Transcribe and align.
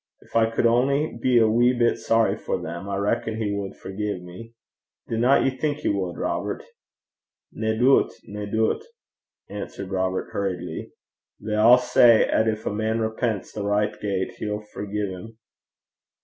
'Gin 0.33 0.41
I 0.45 0.49
could 0.49 0.65
only 0.65 1.15
be 1.21 1.37
a 1.37 1.47
wee 1.47 1.73
bit 1.73 1.99
sorry 1.99 2.35
for 2.35 2.59
them, 2.59 2.89
I 2.89 2.95
reckon 2.97 3.35
he 3.37 3.53
wad 3.53 3.75
forgie 3.77 4.17
me. 4.19 4.55
Dinna 5.07 5.41
ye 5.41 5.55
think 5.55 5.77
he 5.81 5.89
wad, 5.89 6.17
Robert?' 6.17 6.63
'Nae 7.53 7.77
doobt, 7.77 8.13
nae 8.25 8.45
doobt,' 8.47 8.85
answered 9.47 9.91
Robert 9.91 10.31
hurriedly. 10.31 10.91
'They 11.39 11.53
a' 11.55 11.77
say 11.77 12.25
'at 12.27 12.45
gin 12.45 12.57
a 12.65 12.69
man 12.71 12.99
repents 12.99 13.53
the 13.53 13.63
richt 13.63 14.01
gait, 14.01 14.31
he'll 14.39 14.61
forgie 14.73 15.07
him.' 15.11 15.37